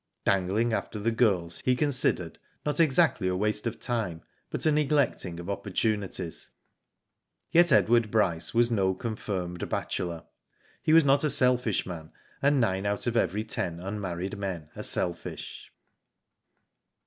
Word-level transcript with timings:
Dangling 0.25 0.73
after 0.73 0.97
the 0.97 1.11
girls 1.11 1.61
he 1.63 1.75
considered 1.75 2.39
not 2.65 2.79
exactly 2.79 3.27
a 3.27 3.35
waste 3.35 3.67
of 3.67 3.79
time, 3.79 4.23
but 4.49 4.65
a 4.65 4.71
neglecting 4.71 5.39
of 5.39 5.47
opportunities. 5.47 6.49
Yet 7.51 7.71
Edward 7.71 8.09
Bryce 8.09 8.51
was 8.51 8.71
no 8.71 8.95
confirmed 8.95 9.69
bachelor. 9.69 10.23
He 10.81 10.91
was 10.91 11.05
not 11.05 11.23
a 11.23 11.29
selfish 11.29 11.85
man, 11.85 12.11
and 12.41 12.59
nine 12.59 12.87
out 12.87 13.05
of 13.05 13.15
every 13.15 13.43
ten 13.43 13.79
unmarried 13.79 14.39
men 14.39 14.71
are 14.75 14.81
selfish. 14.81 15.71